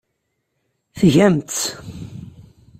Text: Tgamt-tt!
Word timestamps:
Tgamt-tt! 0.99 1.61